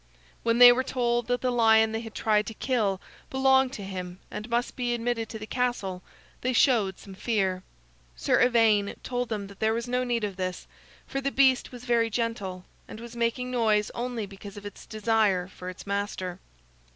When 0.41 0.57
they 0.57 0.71
were 0.71 0.83
told 0.83 1.27
that 1.27 1.41
the 1.41 1.51
lion 1.51 1.91
they 1.91 1.99
had 2.01 2.15
tried 2.15 2.47
to 2.47 2.55
kill 2.55 2.99
belonged 3.29 3.71
to 3.73 3.83
him 3.83 4.17
and 4.31 4.49
must 4.49 4.75
be 4.75 4.95
admitted 4.95 5.29
to 5.29 5.37
the 5.37 5.45
castle, 5.45 6.01
they 6.41 6.53
showed 6.53 6.97
some 6.97 7.13
fear. 7.13 7.61
Sir 8.15 8.41
Ivaine 8.41 8.95
told 9.03 9.29
them 9.29 9.45
that 9.45 9.59
there 9.59 9.75
was 9.75 9.87
no 9.87 10.03
need 10.03 10.23
of 10.23 10.37
this, 10.37 10.65
for 11.05 11.21
the 11.21 11.29
beast 11.29 11.71
was 11.71 11.85
very 11.85 12.09
gentle, 12.09 12.65
and 12.87 12.99
was 12.99 13.15
making 13.15 13.51
noise 13.51 13.91
only 13.93 14.25
because 14.25 14.57
of 14.57 14.65
its 14.65 14.87
desire 14.87 15.47
for 15.47 15.69
its 15.69 15.85
master. 15.85 16.39